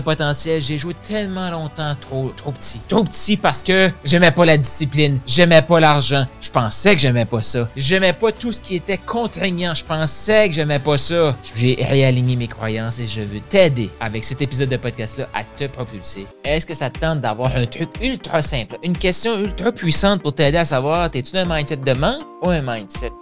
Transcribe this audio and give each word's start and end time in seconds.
potentiel. 0.00 0.60
J'ai 0.60 0.78
joué 0.78 0.94
tellement 0.94 1.50
longtemps 1.50 1.92
trop, 2.00 2.32
trop 2.36 2.52
petit. 2.52 2.80
Trop 2.88 3.04
petit 3.04 3.36
parce 3.36 3.62
que 3.62 3.90
j'aimais 4.04 4.30
pas 4.30 4.44
la 4.44 4.56
discipline, 4.56 5.18
j'aimais 5.26 5.62
pas 5.62 5.80
l'argent. 5.80 6.26
Je 6.40 6.50
pensais 6.50 6.94
que 6.94 7.00
j'aimais 7.00 7.24
pas 7.24 7.42
ça. 7.42 7.68
J'aimais 7.76 8.12
pas 8.12 8.32
tout 8.32 8.52
ce 8.52 8.60
qui 8.60 8.76
était 8.76 8.98
contraignant. 8.98 9.74
Je 9.74 9.84
pensais 9.84 10.48
que 10.48 10.54
j'aimais 10.54 10.78
pas 10.78 10.96
ça. 10.96 11.36
J'ai 11.54 11.78
réaligné 11.80 12.36
mes 12.36 12.48
croyances 12.48 12.98
et 12.98 13.06
je 13.06 13.20
veux 13.20 13.40
t'aider 13.40 13.90
avec 14.00 14.24
cet 14.24 14.42
épisode 14.42 14.68
de 14.68 14.76
podcast-là 14.76 15.28
à 15.34 15.44
te 15.44 15.66
propulser. 15.66 16.26
Est-ce 16.44 16.66
que 16.66 16.74
ça 16.74 16.90
te 16.90 16.98
tente 16.98 17.20
d'avoir 17.20 17.56
un 17.56 17.66
truc 17.66 17.90
ultra 18.02 18.42
simple, 18.42 18.76
une 18.82 18.96
question 18.96 19.38
ultra 19.38 19.72
puissante 19.72 20.22
pour 20.22 20.34
t'aider 20.34 20.58
à 20.58 20.64
savoir, 20.64 21.10
t'es-tu 21.10 21.36
un 21.36 21.44
mindset 21.44 21.76
de 21.76 21.92
manque 21.92 22.24
ou 22.42 22.50
un 22.50 22.62
mindset 22.62 23.12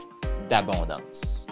d'abondance? 0.49 1.46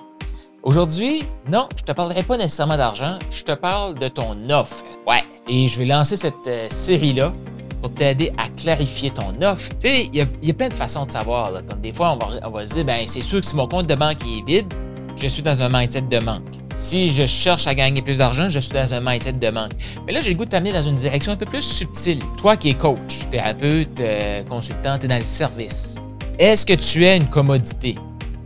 Aujourd'hui, 0.65 1.25
non, 1.53 1.69
je 1.77 1.83
te 1.83 1.93
parlerai 1.93 2.23
pas 2.23 2.39
nécessairement 2.39 2.79
d'argent, 2.79 3.19
je 3.31 3.43
te 3.43 3.53
parle 3.53 3.99
de 3.99 4.09
ton 4.09 4.35
offre. 4.49 4.83
Ouais, 5.07 5.23
et 5.47 5.69
je 5.69 5.79
vais 5.79 5.85
lancer 5.85 6.17
cette 6.17 6.33
euh, 6.47 6.67
série-là 6.71 7.35
pour 7.83 7.93
t'aider 7.93 8.33
à 8.39 8.49
clarifier 8.49 9.11
ton 9.11 9.35
offre. 9.43 9.69
Tu 9.79 9.89
sais, 9.89 10.09
il 10.11 10.15
y, 10.15 10.51
a 10.51 10.55
plein 10.55 10.71
de 10.71 10.73
façons 10.73 11.05
de 11.05 11.11
savoir. 11.11 11.53
Comme 11.69 11.83
des 11.83 11.93
fois, 11.93 12.13
on 12.13 12.17
va, 12.17 12.41
on 12.47 12.51
va 12.51 12.67
se 12.67 12.73
dire, 12.73 12.85
ben 12.87 13.07
c'est 13.07 13.21
sûr 13.21 13.43
que 13.43 13.47
si 13.47 13.55
mon 13.55 13.69
compte 13.69 13.87
de 13.89 13.95
banque 13.95 14.23
est 14.23 14.47
vide, 14.47 14.73
je 15.17 15.27
suis 15.27 15.43
dans 15.43 15.61
un 15.61 15.69
mindset 15.69 16.01
de 16.01 16.19
manque. 16.19 16.43
Si 16.75 17.11
je 17.11 17.27
cherche 17.27 17.67
à 17.67 17.75
gagner 17.75 18.01
plus 18.01 18.19
d'argent, 18.19 18.49
je 18.49 18.59
suis 18.59 18.73
dans 18.73 18.95
un 18.95 19.01
mindset 19.01 19.35
de 19.35 19.51
manque. 19.51 19.73
Mais 20.07 20.15
là, 20.15 20.23
j'ai 20.23 20.31
le 20.31 20.39
goût 20.39 20.47
de 20.47 20.51
t'amener 20.51 20.73
dans 20.73 20.83
une 20.83 20.95
direction 20.95 21.33
un 21.33 21.37
peu 21.37 21.45
plus 21.45 21.61
subtile. 21.61 22.23
Toi 22.39 22.57
qui 22.57 22.71
es 22.71 22.75
coach, 22.75 23.29
thérapeute, 23.31 24.01
euh, 24.01 24.43
consultant, 24.45 24.97
tu 24.99 25.05
es 25.05 25.09
dans 25.09 25.19
le 25.19 25.25
service. 25.25 25.97
Est-ce 26.39 26.65
que 26.65 26.73
tu 26.73 27.05
es 27.05 27.19
une 27.19 27.27
commodité? 27.27 27.97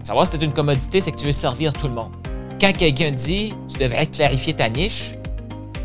Savoir 0.09 0.27
si 0.27 0.37
es 0.37 0.39
une 0.43 0.55
commodité, 0.55 1.03
c'est 1.03 1.13
que 1.13 1.19
tu 1.19 1.27
veux 1.27 1.33
servir 1.33 1.75
tout 1.75 1.87
le 1.87 1.93
monde. 1.93 2.11
Quand 2.59 2.73
quelqu'un 2.73 3.11
dit, 3.11 3.53
tu 3.71 3.79
devrais 3.79 4.07
clarifier 4.07 4.55
ta 4.55 4.71
niche, 4.71 5.13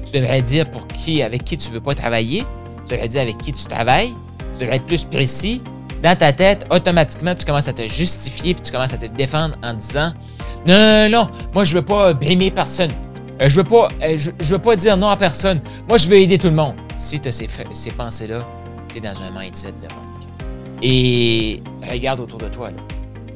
tu 0.06 0.18
devrais 0.18 0.42
dire 0.42 0.72
pour 0.72 0.88
qui, 0.88 1.22
avec 1.22 1.44
qui 1.44 1.58
tu 1.58 1.70
veux 1.72 1.82
pas 1.82 1.94
travailler, 1.94 2.46
tu 2.88 2.94
devrais 2.94 3.10
dire 3.10 3.20
avec 3.20 3.38
qui 3.38 3.52
tu 3.52 3.66
travailles, 3.66 4.14
tu 4.54 4.62
devrais 4.62 4.78
être 4.78 4.86
plus 4.86 5.04
précis. 5.04 5.62
Dans 6.02 6.18
ta 6.18 6.32
tête, 6.32 6.66
automatiquement, 6.70 7.36
tu 7.36 7.44
commences 7.44 7.68
à 7.68 7.74
te 7.74 7.86
justifier 7.86 8.54
puis 8.54 8.62
tu 8.62 8.72
commences 8.72 8.94
à 8.94 8.98
te 8.98 9.08
défendre 9.08 9.58
en 9.62 9.74
disant 9.74 10.14
Non, 10.66 10.78
non, 10.78 11.10
non, 11.10 11.30
moi, 11.54 11.66
je 11.66 11.74
veux 11.76 11.86
pas 11.86 12.14
brimer 12.14 12.50
personne. 12.50 12.92
Euh, 13.42 13.50
je 13.50 13.58
veux 13.58 13.68
pas, 13.68 13.90
euh, 14.04 14.18
je, 14.18 14.54
veux 14.54 14.62
pas 14.62 14.78
dire 14.78 14.96
non 14.96 15.10
à 15.10 15.18
personne. 15.18 15.60
Moi, 15.90 15.98
je 15.98 16.08
veux 16.08 16.16
aider 16.16 16.38
tout 16.38 16.48
le 16.48 16.56
monde. 16.56 16.76
Si 16.96 17.20
tu 17.20 17.28
as 17.28 17.34
ces, 17.34 17.50
ces 17.74 17.92
pensées-là, 17.92 18.48
tu 18.88 19.00
es 19.00 19.02
dans 19.02 19.22
un 19.22 19.38
mindset 19.38 19.74
de 19.82 19.94
manque. 19.94 20.28
Et 20.82 21.62
regarde 21.92 22.22
autour 22.22 22.40
de 22.40 22.48
toi. 22.48 22.70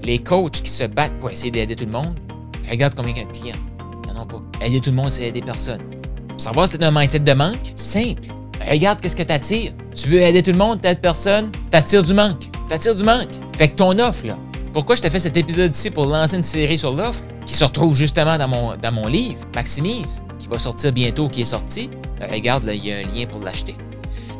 Les 0.07 0.19
coachs 0.19 0.61
qui 0.61 0.71
se 0.71 0.85
battent 0.85 1.17
pour 1.17 1.29
essayer 1.29 1.51
d'aider 1.51 1.75
tout 1.75 1.83
le 1.83 1.91
monde, 1.91 2.17
regarde 2.69 2.95
combien 2.95 3.13
de 3.13 3.29
clients. 3.29 3.57
Ils 4.05 4.13
n'en 4.13 4.21
ont 4.21 4.25
pas. 4.25 4.41
Aider 4.65 4.79
tout 4.79 4.91
le 4.91 4.95
monde, 4.95 5.11
c'est 5.11 5.23
aider 5.23 5.41
personne. 5.41 5.81
Pour 6.29 6.39
savoir 6.39 6.71
si 6.71 6.77
tu 6.77 6.83
un 6.85 6.91
mindset 6.91 7.19
de 7.19 7.33
manque, 7.33 7.73
simple 7.75 8.21
regarde 8.65 9.01
qu'est-ce 9.01 9.17
que 9.17 9.23
tu 9.23 9.33
attires. 9.33 9.73
Tu 9.93 10.07
veux 10.07 10.21
aider 10.21 10.41
tout 10.41 10.53
le 10.53 10.57
monde, 10.57 10.79
t'aides 10.79 11.01
personne, 11.01 11.51
t'attires 11.71 12.03
du 12.03 12.13
manque. 12.13 12.47
T'attires 12.69 12.95
du 12.95 13.03
manque. 13.03 13.27
Fait 13.57 13.67
que 13.67 13.75
ton 13.75 13.99
offre, 13.99 14.25
là. 14.25 14.37
Pourquoi 14.71 14.95
je 14.95 15.01
t'ai 15.01 15.09
fait 15.09 15.19
cet 15.19 15.35
épisode 15.35 15.75
ici 15.75 15.91
pour 15.91 16.05
lancer 16.05 16.37
une 16.37 16.43
série 16.43 16.77
sur 16.77 16.93
l'offre 16.93 17.21
qui 17.45 17.53
se 17.53 17.65
retrouve 17.65 17.93
justement 17.93 18.37
dans 18.37 18.47
mon, 18.47 18.75
dans 18.77 18.91
mon 18.93 19.07
livre, 19.07 19.41
Maximise, 19.55 20.23
qui 20.39 20.47
va 20.47 20.57
sortir 20.57 20.93
bientôt, 20.93 21.27
qui 21.27 21.41
est 21.41 21.45
sorti? 21.45 21.89
regarde, 22.31 22.63
là, 22.63 22.73
il 22.73 22.85
y 22.85 22.93
a 22.93 22.99
un 22.99 23.01
lien 23.01 23.25
pour 23.27 23.41
l'acheter. 23.41 23.75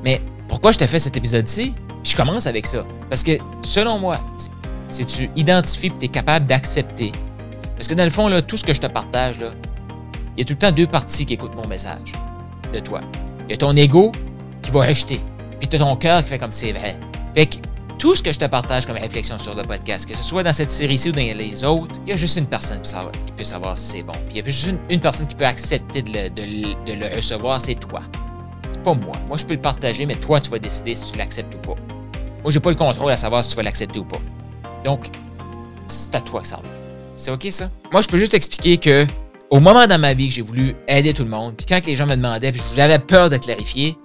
Mais 0.02 0.22
pourquoi 0.48 0.72
je 0.72 0.78
t'ai 0.78 0.88
fait 0.88 1.00
cet 1.00 1.18
épisode 1.18 1.50
ici? 1.50 1.74
je 2.04 2.16
commence 2.16 2.48
avec 2.48 2.66
ça. 2.66 2.86
Parce 3.10 3.24
que, 3.24 3.34
selon 3.64 4.00
moi, 4.00 4.20
si 4.90 5.06
tu 5.06 5.30
identifies 5.36 5.88
et 5.88 5.94
tu 6.00 6.06
es 6.06 6.10
capable 6.10 6.46
d'accepter, 6.46 7.12
parce 7.76 7.88
que 7.88 7.94
dans 7.94 8.04
le 8.04 8.10
fond, 8.10 8.30
tout 8.42 8.58
ce 8.58 8.64
que 8.64 8.74
je 8.74 8.82
te 8.82 8.88
partage, 8.88 9.40
là, 9.40 9.52
il 10.36 10.40
y 10.40 10.42
a 10.42 10.46
tout 10.46 10.54
le 10.54 10.60
temps 10.60 10.72
deux 10.72 10.88
parties 10.88 11.26
qui 11.26 11.34
écoutent 11.36 11.56
mon 11.56 11.68
message 11.68 12.12
de 12.74 12.80
toi. 12.80 13.02
Il 13.48 13.52
y 13.52 13.54
a 13.54 13.58
ton 13.58 13.76
ego 13.76 14.12
qui 14.62 14.72
va 14.72 14.86
rejeter. 14.86 15.22
Puis 15.60 15.68
tu 15.68 15.76
as 15.76 15.80
ton 15.80 15.96
cœur 15.96 16.24
qui 16.24 16.30
fait 16.30 16.38
comme 16.38 16.52
c'est 16.52 16.72
vrai. 16.72 17.00
Fait 17.36 17.46
que 17.46 17.58
tout 18.00 18.16
ce 18.16 18.22
que 18.22 18.32
je 18.32 18.40
te 18.40 18.46
partage 18.46 18.86
comme 18.86 18.98
réflexion 18.98 19.38
sur 19.38 19.56
le 19.56 19.64
podcast, 19.64 20.08
que 20.08 20.16
ce 20.16 20.24
soit 20.24 20.44
dans 20.44 20.54
cette 20.54 20.70
série-ci 20.70 21.10
ou 21.10 21.12
dans 21.12 21.22
les 21.22 21.64
autres, 21.64 21.96
il 22.06 22.10
y 22.10 22.14
a 22.14 22.18
juste 22.18 22.38
une 22.38 22.46
personne 22.46 22.82
qui, 22.82 22.94
peut 23.36 23.44
savoir 23.44 23.78
si 23.78 23.92
c'est 23.92 24.04
bon. 24.04 24.14
Puis 24.28 24.36
il 24.36 24.38
y 24.38 24.42
a 24.42 24.46
juste 24.46 24.74
une, 24.90 25.00
personne 25.00 25.28
qui 25.28 25.36
peut 25.36 25.46
accepter 25.46 26.02
de 26.02 26.12
le, 26.12 27.16
recevoir, 27.16 27.60
c'est 27.62 27.76
toi. 27.76 28.02
C'est 28.70 28.84
pas 28.84 28.94
moi. 28.94 29.16
Moi, 29.28 29.38
je 29.38 29.46
peux 29.46 29.54
le 29.54 29.62
partager, 29.62 30.06
mais 30.06 30.16
toi, 30.16 30.40
tu 30.40 30.50
vas 30.50 30.60
décider 30.60 30.96
si 30.96 31.12
tu 31.12 31.18
l'acceptes 31.18 31.54
ou 31.56 31.60
pas. 31.60 31.82
Moi, 32.44 32.52
j'ai 32.52 32.60
pas 32.60 32.70
le 32.70 32.76
contrôle 32.76 33.12
à 33.12 33.18
savoir 33.18 33.44
si 33.44 33.52
tu 33.52 33.56
vas 33.56 33.64
l'accepter 33.64 34.00
ou 34.00 34.06
pas. 34.06 34.20
Donc, 34.88 35.10
c'est 35.88 36.16
à 36.16 36.22
toi 36.22 36.40
que 36.40 36.48
ça 36.48 36.56
revient. 36.56 36.70
C'est 37.18 37.30
OK, 37.30 37.46
ça? 37.52 37.70
Moi, 37.92 38.00
je 38.00 38.08
peux 38.08 38.18
juste 38.18 38.34
expliquer 38.34 38.78
que 38.78 39.06
au 39.50 39.60
moment 39.60 39.86
dans 39.86 40.00
ma 40.00 40.14
vie 40.14 40.30
que 40.30 40.34
j'ai 40.34 40.42
voulu 40.42 40.78
aider 40.88 41.14
tout 41.14 41.26
le 41.26 41.30
monde, 41.30 41.56
puis 41.58 41.66
quand 41.66 41.86
les 41.86 41.98
gens 41.98 42.06
me 42.06 42.16
demandaient, 42.16 42.54
puis 42.54 42.62
j'avais 42.74 42.98
peur 42.98 43.30
de 43.30 43.36
clarifier, 43.36 43.98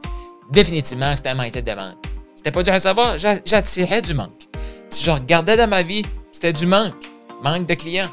définitivement 0.51 1.15
c'était 1.17 1.29
un 1.29 1.35
mindset 1.37 1.63
de 1.63 1.73
manque. 1.73 1.95
C'était 2.35 2.51
pas 2.51 2.65
dur 2.65 2.73
à 2.73 2.81
savoir, 2.81 3.17
j'attirais 3.17 4.03
du 4.03 4.13
manque. 4.13 4.49
Si 4.91 5.05
je 5.05 5.13
regardais 5.13 5.57
dans 5.57 5.69
ma 5.69 5.85
vie, 5.85 6.03
c'était 6.33 6.53
du 6.53 6.67
manque. 6.67 7.13
Manque 7.45 7.67
de 7.69 7.75
clients, 7.75 8.11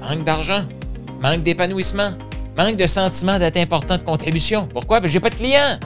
manque 0.00 0.24
d'argent, 0.24 0.64
manque 1.20 1.44
d'épanouissement, 1.44 2.10
manque 2.56 2.74
de 2.74 2.88
sentiment 2.88 3.38
d'être 3.38 3.56
important 3.56 3.96
de 3.96 4.02
contribution. 4.02 4.66
Pourquoi? 4.66 4.98
Parce 5.00 5.10
que 5.10 5.12
j'ai 5.12 5.20
pas 5.20 5.30
de 5.30 5.36
clients. 5.36 5.78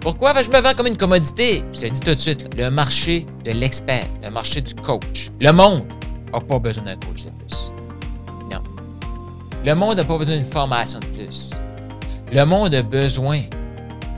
Pourquoi? 0.00 0.32
Que 0.32 0.42
je 0.42 0.50
me 0.50 0.60
vends 0.60 0.74
comme 0.74 0.86
une 0.86 0.96
commodité? 0.96 1.62
Je 1.74 1.80
te 1.80 1.86
dis 1.86 2.00
tout 2.00 2.14
de 2.14 2.18
suite, 2.18 2.48
le 2.56 2.70
marché 2.70 3.26
de 3.44 3.52
l'expert, 3.52 4.06
le 4.22 4.30
marché 4.30 4.60
du 4.62 4.74
coach, 4.74 5.30
le 5.40 5.52
monde 5.52 5.84
n'a 6.32 6.40
pas 6.40 6.58
besoin 6.58 6.84
d'un 6.84 6.96
coach 6.96 7.24
de 7.24 7.30
plus. 7.30 7.72
Le 9.62 9.74
monde 9.74 9.98
n'a 9.98 10.04
pas 10.04 10.16
besoin 10.16 10.36
d'une 10.36 10.44
formation 10.44 11.00
de 11.00 11.06
plus. 11.06 11.50
Le 12.32 12.44
monde 12.46 12.74
a 12.74 12.82
besoin 12.82 13.42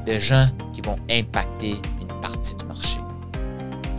de 0.07 0.19
gens 0.21 0.47
qui 0.73 0.81
vont 0.83 0.95
impacter 1.11 1.75
une 2.01 2.21
partie 2.21 2.55
du 2.55 2.65
marché. 2.67 3.01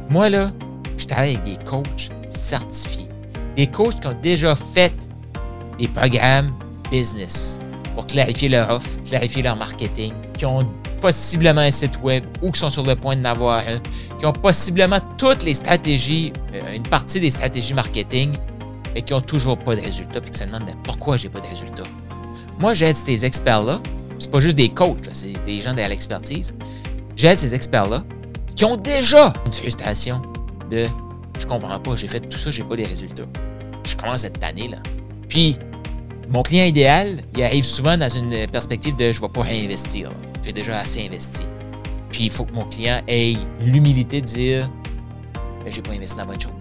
Moi, 0.10 0.30
là, 0.30 0.52
je 0.98 1.06
travaille 1.06 1.36
avec 1.36 1.44
des 1.44 1.66
coachs 1.66 2.10
certifiés. 2.30 3.10
Des 3.58 3.68
coachs 3.68 4.00
qui 4.00 4.08
ont 4.08 4.18
déjà 4.24 4.56
fait 4.56 4.94
des 5.78 5.90
programmes 5.90 6.50
business 6.90 7.60
pour 7.94 8.08
clarifier 8.08 8.48
leur 8.48 8.70
offre, 8.70 9.04
clarifier 9.04 9.42
leur 9.42 9.58
marketing, 9.58 10.14
qui 10.38 10.46
ont 10.46 10.62
possiblement 11.04 11.60
un 11.60 11.70
site 11.70 12.02
web 12.02 12.24
ou 12.42 12.50
qui 12.50 12.62
sont 12.62 12.70
sur 12.70 12.84
le 12.84 12.96
point 12.96 13.18
de 13.18 13.22
n'avoir 13.22 13.62
un, 13.68 13.80
qui 14.20 14.26
ont 14.26 14.32
possiblement 14.32 15.02
toutes 15.18 15.44
les 15.44 15.54
stratégies, 15.54 16.32
euh, 16.54 16.76
une 16.76 16.84
partie 16.84 17.20
des 17.20 17.30
stratégies 17.30 17.74
marketing 17.74 18.32
et 18.96 19.02
qui 19.02 19.12
n'ont 19.12 19.20
toujours 19.20 19.58
pas 19.58 19.76
de 19.76 19.82
résultats, 19.82 20.22
puis 20.22 20.32
qui 20.32 20.40
se 20.40 20.46
demandent 20.46 20.64
pourquoi 20.82 21.18
j'ai 21.18 21.28
pas 21.28 21.42
de 21.42 21.48
résultats? 21.48 21.84
Moi, 22.58 22.74
j'aide 22.74 22.96
ces 22.96 23.26
experts-là, 23.26 23.82
c'est 24.18 24.32
pas 24.32 24.40
juste 24.40 24.56
des 24.56 24.70
coachs, 24.70 25.10
c'est 25.12 25.34
des 25.44 25.60
gens 25.60 25.74
de 25.74 25.82
l'expertise. 25.82 26.56
J'aide 27.18 27.38
ces 27.38 27.54
experts-là 27.54 28.02
qui 28.56 28.64
ont 28.64 28.78
déjà 28.78 29.34
une 29.46 29.52
frustration 29.52 30.22
de 30.72 30.86
je 31.38 31.46
comprends 31.46 31.80
pas, 31.82 31.98
j'ai 31.98 32.08
fait 32.08 32.22
tout 32.22 32.38
ça, 32.38 32.50
j'ai 32.50 32.64
pas 32.64 32.78
les 32.78 32.86
résultats. 32.86 33.24
Je 33.86 33.98
commence 33.98 34.22
cette 34.22 34.42
année 34.42 34.70
là. 34.70 34.78
Puis, 35.28 35.58
mon 36.30 36.44
client 36.44 36.64
idéal, 36.64 37.18
il 37.36 37.44
arrive 37.44 37.66
souvent 37.66 37.98
dans 37.98 38.08
une 38.08 38.48
perspective 38.48 38.96
de 38.96 39.12
je 39.12 39.20
vais 39.20 39.28
pas 39.28 39.42
réinvestir. 39.42 40.10
J'ai 40.44 40.54
déjà 40.54 40.80
assez 40.80 41.06
investi. 41.06 41.44
Puis, 42.10 42.26
il 42.26 42.32
faut 42.32 42.46
que 42.46 42.54
mon 42.54 42.66
client 42.66 43.02
ait 43.08 43.36
l'humilité 43.62 44.22
de 44.22 44.26
dire 44.26 44.70
ben, 45.64 45.72
j'ai 45.72 45.82
pas 45.82 45.94
investi 45.94 46.18
dans 46.18 46.26
bonne 46.26 46.40
chose. 46.40 46.52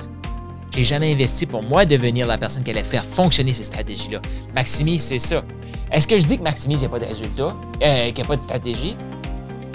J'ai 0.74 0.84
jamais 0.84 1.12
investi 1.12 1.44
pour 1.44 1.62
moi 1.62 1.84
devenir 1.84 2.26
la 2.26 2.38
personne 2.38 2.62
qui 2.62 2.70
allait 2.70 2.82
faire 2.82 3.04
fonctionner 3.04 3.52
ces 3.52 3.64
stratégies-là. 3.64 4.20
Maximise, 4.54 5.02
c'est 5.02 5.18
ça. 5.18 5.42
Est-ce 5.90 6.08
que 6.08 6.18
je 6.18 6.24
dis 6.24 6.38
que 6.38 6.42
Maximise, 6.42 6.78
il 6.78 6.80
n'y 6.82 6.86
a 6.86 6.88
pas 6.88 6.98
de 6.98 7.04
résultats, 7.04 7.54
euh, 7.82 8.06
qu'il 8.06 8.14
n'y 8.14 8.22
a 8.22 8.24
pas 8.24 8.36
de 8.36 8.42
stratégie? 8.42 8.96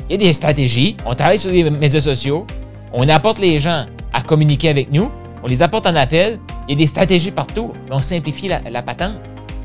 Il 0.09 0.13
y 0.13 0.15
a 0.15 0.17
des 0.17 0.33
stratégies. 0.33 0.97
On 1.05 1.13
travaille 1.13 1.37
sur 1.37 1.51
les 1.51 1.69
médias 1.69 1.99
sociaux. 1.99 2.47
On 2.93 3.07
apporte 3.09 3.39
les 3.39 3.59
gens 3.59 3.85
à 4.13 4.21
communiquer 4.21 4.69
avec 4.69 4.91
nous. 4.91 5.11
On 5.43 5.47
les 5.47 5.61
apporte 5.61 5.85
en 5.85 5.95
appel. 5.95 6.39
Il 6.67 6.71
y 6.71 6.75
a 6.75 6.77
des 6.77 6.87
stratégies 6.87 7.31
partout. 7.31 7.73
On 7.91 8.01
simplifie 8.01 8.47
la, 8.47 8.81
patente. 8.81 9.15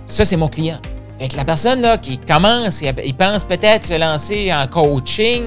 Ça, 0.07 0.25
c'est 0.25 0.37
mon 0.37 0.49
client. 0.49 0.79
Avec 1.19 1.35
la 1.35 1.45
personne 1.45 1.81
là, 1.81 1.99
qui 1.99 2.19
commence, 2.19 2.83
il 2.83 3.15
pense 3.15 3.45
peut-être 3.45 3.85
se 3.85 3.99
lancer 3.99 4.53
en 4.53 4.67
coaching, 4.67 5.43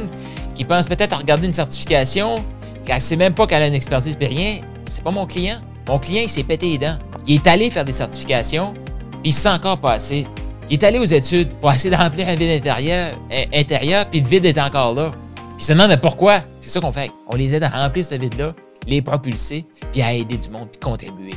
qui 0.56 0.64
pense 0.64 0.88
peut-être 0.88 1.14
à 1.14 1.18
regarder 1.18 1.48
une 1.48 1.54
certification, 1.54 2.44
qui 2.86 2.94
ne 2.94 3.00
sait 3.00 3.16
même 3.18 3.34
pas 3.34 3.46
qu'elle 3.46 3.64
a 3.64 3.68
une 3.68 3.74
expertise, 3.74 4.18
mais 4.20 4.28
rien, 4.28 4.62
c'est 4.86 5.04
pas 5.04 5.12
mon 5.12 5.26
client. 5.26 5.58
Mon 5.88 6.00
client, 6.00 6.22
il 6.24 6.30
s'est 6.30 6.44
pété 6.44 6.70
les 6.70 6.78
dents. 6.78 6.98
Il 7.28 7.36
est 7.36 7.48
allé 7.48 7.70
faire 7.70 7.86
des 7.86 7.94
certifications, 7.94 8.74
puis 9.10 9.32
il 9.32 9.34
sent 9.34 9.50
encore 9.50 9.78
pas 9.80 9.94
assez. 9.94 10.26
qui 10.68 10.74
est 10.74 10.84
allé 10.84 11.00
aux 11.00 11.06
études 11.06 11.54
pour 11.60 11.72
essayer 11.72 11.92
de 11.96 11.96
remplir 11.96 12.28
un 12.28 12.36
vide 12.36 12.50
intérieur, 12.50 13.16
euh, 13.32 13.44
intérieur 13.54 14.06
puis 14.10 14.22
le 14.22 14.28
vide 14.28 14.46
est 14.46 14.60
encore 14.60 14.94
là. 14.94 15.12
Puis 15.36 15.58
il 15.60 15.66
se 15.66 15.74
demande 15.74 15.90
mais 15.90 15.98
pourquoi? 15.98 16.42
C'est 16.60 16.70
ça 16.70 16.80
qu'on 16.80 16.92
fait. 16.92 17.12
On 17.28 17.36
les 17.36 17.54
aide 17.54 17.64
à 17.64 17.70
remplir 17.70 18.06
ce 18.06 18.16
vide-là, 18.16 18.54
les 18.88 19.02
propulser, 19.02 19.66
puis 19.92 20.02
à 20.02 20.14
aider 20.14 20.38
du 20.38 20.50
monde, 20.50 20.68
puis 20.70 20.80
contribuer. 20.80 21.36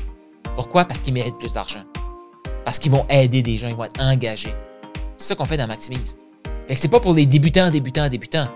Pourquoi? 0.57 0.85
Parce 0.85 1.01
qu'ils 1.01 1.15
méritent 1.15 1.39
plus 1.39 1.53
d'argent. 1.53 1.83
Parce 2.69 2.79
qu'ils 2.79 2.93
vont 2.93 3.07
aider 3.09 3.41
des 3.41 3.57
gens, 3.57 3.69
ils 3.69 3.75
vont 3.75 3.85
être 3.85 3.99
engagés. 3.99 4.55
C'est 5.17 5.29
ça 5.29 5.35
qu'on 5.35 5.47
fait 5.47 5.57
dans 5.57 5.67
Maximise. 5.67 6.19
Fait 6.67 6.75
que 6.75 6.79
c'est 6.79 6.89
pas 6.89 7.01
pour 7.01 7.15
les 7.15 7.25
débutants, 7.25 7.71
débutants, 7.71 8.11
débutants, 8.11 8.47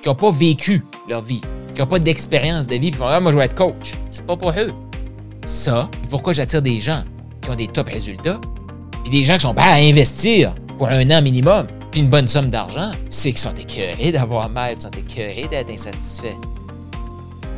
qui 0.00 0.08
n'ont 0.08 0.14
pas 0.14 0.30
vécu 0.30 0.84
leur 1.08 1.20
vie, 1.20 1.40
qui 1.74 1.80
n'ont 1.80 1.88
pas 1.88 1.98
d'expérience 1.98 2.68
de 2.68 2.76
vie, 2.76 2.92
puis 2.92 3.00
font 3.00 3.08
ah, 3.08 3.18
moi 3.18 3.32
je 3.32 3.36
vais 3.36 3.46
être 3.46 3.56
coach. 3.56 3.94
C'est 4.08 4.24
pas 4.24 4.36
pour 4.36 4.50
eux. 4.50 4.72
Ça, 5.44 5.90
pourquoi 6.10 6.32
j'attire 6.32 6.62
des 6.62 6.78
gens 6.78 7.02
qui 7.42 7.50
ont 7.50 7.56
des 7.56 7.66
top 7.66 7.88
résultats, 7.88 8.40
puis 9.02 9.10
des 9.10 9.24
gens 9.24 9.34
qui 9.34 9.40
sont 9.40 9.54
prêts 9.54 9.68
à 9.68 9.84
investir 9.84 10.54
pour 10.78 10.86
un 10.86 11.10
an 11.10 11.20
minimum, 11.20 11.66
puis 11.90 12.02
une 12.02 12.08
bonne 12.08 12.28
somme 12.28 12.50
d'argent, 12.50 12.92
c'est 13.10 13.30
qu'ils 13.30 13.40
sont 13.40 13.54
écœurés 13.54 14.12
d'avoir 14.12 14.48
mal, 14.48 14.76
ils 14.76 14.82
sont 14.82 14.90
écœurés 14.92 15.48
d'être 15.50 15.72
insatisfaits. 15.72 16.38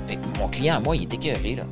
Fait 0.07 0.17
que 0.17 0.39
mon 0.39 0.49
client, 0.49 0.81
moi, 0.83 0.97
il 0.97 1.03
est 1.03 1.13
écœuré, 1.13 1.57
là. 1.57 1.65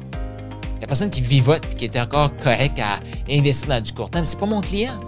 La 0.81 0.87
personne 0.87 1.11
qui 1.11 1.21
vivote 1.21 1.63
et 1.73 1.75
qui 1.75 1.85
est 1.87 1.99
encore 1.99 2.35
correct 2.37 2.79
à 2.79 3.01
investir 3.33 3.69
dans 3.69 3.81
du 3.81 3.93
court 3.93 4.11
terme, 4.11 4.27
c'est 4.27 4.39
pas 4.39 4.47
mon 4.47 4.61
client. 4.61 5.01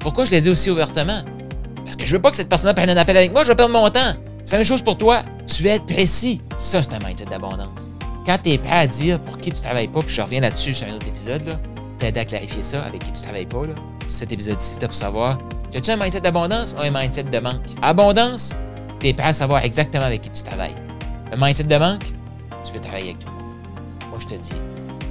Pourquoi 0.00 0.24
je 0.24 0.30
l'ai 0.32 0.40
dit 0.40 0.50
aussi 0.50 0.70
ouvertement? 0.70 1.22
Parce 1.84 1.96
que 1.96 2.04
je 2.04 2.16
veux 2.16 2.22
pas 2.22 2.30
que 2.30 2.36
cette 2.36 2.48
personne-là 2.48 2.74
prenne 2.74 2.90
un 2.90 2.96
appel 2.96 3.16
avec 3.16 3.32
moi, 3.32 3.44
je 3.44 3.48
vais 3.48 3.54
perdre 3.56 3.72
mon 3.72 3.88
temps. 3.90 4.14
C'est 4.44 4.52
la 4.52 4.58
même 4.58 4.66
chose 4.66 4.82
pour 4.82 4.98
toi. 4.98 5.22
Tu 5.46 5.62
veux 5.62 5.70
être 5.70 5.86
précis. 5.86 6.40
Ça, 6.56 6.82
c'est 6.82 6.92
un 6.94 6.98
mindset 6.98 7.26
d'abondance. 7.26 7.90
Quand 8.26 8.38
tu 8.42 8.50
es 8.50 8.58
prêt 8.58 8.78
à 8.78 8.86
dire 8.86 9.20
pour 9.20 9.38
qui 9.38 9.52
tu 9.52 9.60
travailles 9.60 9.88
pas, 9.88 10.00
puis 10.00 10.14
je 10.14 10.22
reviens 10.22 10.40
là-dessus 10.40 10.74
sur 10.74 10.86
un 10.86 10.94
autre 10.94 11.06
épisode, 11.06 11.58
t'aider 11.98 12.20
à 12.20 12.24
clarifier 12.24 12.62
ça 12.62 12.82
avec 12.82 13.04
qui 13.04 13.12
tu 13.12 13.22
travailles 13.22 13.46
pas. 13.46 13.62
Cet 14.08 14.32
épisode-ci, 14.32 14.74
c'était 14.74 14.88
pour 14.88 14.96
savoir 14.96 15.38
as-tu 15.74 15.90
un 15.90 15.96
mindset 15.96 16.20
d'abondance 16.20 16.74
ou 16.76 16.80
un 16.80 16.90
mindset 16.90 17.24
de 17.24 17.38
manque? 17.38 17.60
Abondance, 17.82 18.54
tu 19.00 19.08
es 19.08 19.14
prêt 19.14 19.28
à 19.28 19.32
savoir 19.32 19.64
exactement 19.64 20.04
avec 20.04 20.22
qui 20.22 20.30
tu 20.30 20.42
travailles. 20.42 20.74
Un 21.32 21.36
mindset 21.36 21.64
de 21.64 21.76
manque, 21.76 22.04
tu 22.64 22.72
veux 22.72 22.80
travailler 22.80 23.10
avec 23.10 23.18
tout 23.20 23.26
le 23.26 23.32
monde. 23.32 23.54
Moi, 24.10 24.18
je 24.20 24.26
te 24.26 24.34
dis, 24.34 24.52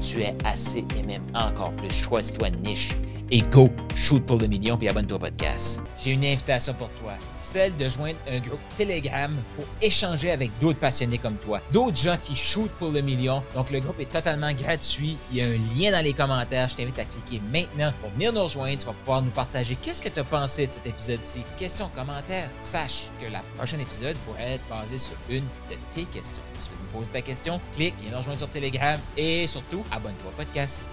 tu 0.04 0.22
es 0.22 0.36
assez 0.44 0.86
et 0.98 1.04
même 1.04 1.24
encore 1.34 1.72
plus. 1.72 1.92
Choisis-toi 1.92 2.50
une 2.50 2.62
niche 2.62 2.90
et 3.32 3.42
go, 3.52 3.70
shoot 3.96 4.26
pour 4.26 4.38
le 4.38 4.48
million 4.48 4.78
puis 4.78 4.88
abonne-toi 4.88 5.18
au 5.18 5.20
podcast. 5.20 5.82
J'ai 6.02 6.12
une 6.12 6.26
invitation 6.26 6.74
pour 6.74 6.90
toi, 6.92 7.14
celle 7.36 7.76
de 7.78 7.90
joindre 7.90 8.18
un 8.30 8.40
groupe 8.40 8.60
Telegram 8.76 9.32
pour 9.56 9.66
échanger 9.82 10.32
avec 10.32 10.58
d'autres 10.60 10.80
passionnés 10.80 11.18
comme 11.18 11.38
toi, 11.38 11.62
d'autres 11.72 11.98
gens 11.98 12.18
qui 12.22 12.36
shootent 12.36 12.72
pour 12.72 12.90
le 12.90 13.02
million. 13.02 13.44
Donc 13.56 13.72
le 13.72 13.80
groupe 13.80 14.00
est 14.00 14.12
totalement 14.12 14.52
gratuit, 14.54 15.18
il 15.32 15.38
y 15.38 15.42
a 15.42 15.46
un 15.46 15.58
lien 15.78 15.92
dans 15.92 16.04
les 16.04 16.14
commentaires, 16.14 16.70
je 16.70 16.76
t'invite 16.76 17.00
à 17.00 17.06
cliquer 17.06 17.42
maintenant 17.52 17.92
pour 18.02 18.10
venir 18.12 18.34
nous 18.34 18.44
rejoindre, 18.44 18.78
tu 18.78 18.86
vas 18.86 18.94
pouvoir 18.94 19.22
nous 19.22 19.32
partager 19.32 19.78
qu'est-ce 19.82 20.02
que 20.02 20.10
tu 20.10 20.20
as 20.20 20.24
pensé 20.24 20.68
de 20.68 20.72
cet 20.72 20.86
épisode-ci. 20.86 21.42
Questions, 21.58 21.90
commentaires, 21.96 22.50
sache 22.58 23.10
que 23.20 23.26
le 23.26 23.38
prochain 23.56 23.80
épisode 23.80 24.16
pourrait 24.26 24.54
être 24.54 24.68
basé 24.70 24.98
sur 24.98 25.16
une 25.30 25.46
de 25.70 25.76
tes 25.94 26.06
questions. 26.06 26.44
Si 26.58 26.68
tu 26.68 26.74
veux 26.74 26.80
nous 26.82 27.00
poser 27.00 27.12
ta 27.12 27.22
question, 27.22 27.60
clique, 27.76 27.96
viens 28.00 28.12
nous 28.12 28.18
rejoindre 28.18 28.40
sur 28.40 28.50
Telegram 28.50 29.00
et 29.18 29.48
surtout, 29.48 29.84
abonne-toi 29.92 30.32
au 30.32 30.36
podcast. 30.36 30.90